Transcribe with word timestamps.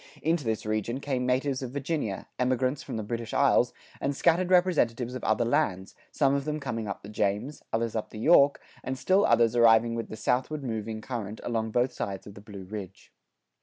[93:3] 0.15 0.21
Into 0.23 0.43
this 0.45 0.65
region 0.65 0.99
came 0.99 1.27
natives 1.27 1.61
of 1.61 1.69
Virginia, 1.69 2.27
emigrants 2.39 2.81
from 2.81 2.97
the 2.97 3.03
British 3.03 3.35
isles, 3.35 3.71
and 3.99 4.15
scattered 4.15 4.49
representatives 4.49 5.13
of 5.13 5.23
other 5.23 5.45
lands, 5.45 5.93
some 6.11 6.33
of 6.33 6.43
them 6.43 6.59
coming 6.59 6.87
up 6.87 7.03
the 7.03 7.07
James, 7.07 7.61
others 7.71 7.95
up 7.95 8.09
the 8.09 8.17
York, 8.17 8.59
and 8.83 8.97
still 8.97 9.23
others 9.27 9.55
arriving 9.55 9.93
with 9.93 10.09
the 10.09 10.17
southward 10.17 10.63
moving 10.63 11.01
current 11.01 11.39
along 11.43 11.69
both 11.69 11.93
sides 11.93 12.25
of 12.25 12.33
the 12.33 12.41
Blue 12.41 12.63
Ridge. 12.63 13.13